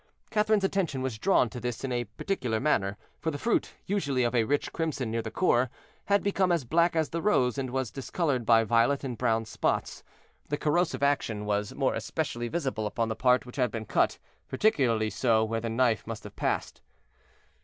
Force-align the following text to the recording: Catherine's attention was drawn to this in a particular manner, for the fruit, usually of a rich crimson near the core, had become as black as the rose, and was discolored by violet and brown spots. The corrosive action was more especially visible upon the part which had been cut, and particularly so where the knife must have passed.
Catherine's 0.31 0.63
attention 0.63 1.03
was 1.03 1.19
drawn 1.19 1.47
to 1.51 1.59
this 1.59 1.83
in 1.83 1.91
a 1.91 2.05
particular 2.05 2.59
manner, 2.59 2.97
for 3.19 3.29
the 3.29 3.37
fruit, 3.37 3.75
usually 3.85 4.23
of 4.23 4.33
a 4.33 4.45
rich 4.45 4.73
crimson 4.73 5.11
near 5.11 5.21
the 5.21 5.29
core, 5.29 5.69
had 6.05 6.23
become 6.23 6.51
as 6.51 6.65
black 6.65 6.95
as 6.95 7.09
the 7.11 7.21
rose, 7.21 7.59
and 7.59 7.69
was 7.69 7.91
discolored 7.91 8.43
by 8.43 8.63
violet 8.63 9.03
and 9.03 9.19
brown 9.19 9.45
spots. 9.45 10.01
The 10.49 10.57
corrosive 10.57 11.03
action 11.03 11.45
was 11.45 11.75
more 11.75 11.93
especially 11.93 12.47
visible 12.47 12.87
upon 12.87 13.09
the 13.09 13.15
part 13.15 13.45
which 13.45 13.57
had 13.57 13.69
been 13.69 13.85
cut, 13.85 14.13
and 14.13 14.49
particularly 14.49 15.11
so 15.11 15.43
where 15.43 15.61
the 15.61 15.69
knife 15.69 16.07
must 16.07 16.23
have 16.23 16.35
passed. 16.35 16.81